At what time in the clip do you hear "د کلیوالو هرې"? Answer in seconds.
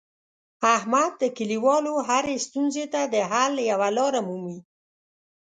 1.21-2.35